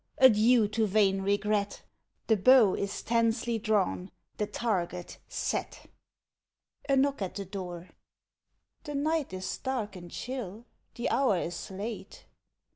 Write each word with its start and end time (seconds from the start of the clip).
Adieu 0.17 0.67
to 0.67 0.87
vain 0.87 1.21
regret! 1.21 1.83
The 2.25 2.35
bow 2.35 2.73
is 2.73 3.03
tensely 3.03 3.59
drawn—the 3.59 4.47
target 4.47 5.19
set. 5.27 5.91
[A 6.89 6.95
knock 6.95 7.21
at 7.21 7.35
the 7.35 7.45
door.] 7.45 7.81
MAID 7.81 7.83
(aside) 7.83 8.85
The 8.85 8.95
night 8.95 9.33
is 9.33 9.57
dark 9.59 9.95
and 9.95 10.09
chill; 10.09 10.65
the 10.95 11.07
hour 11.11 11.37
is 11.37 11.69
late. 11.69 12.25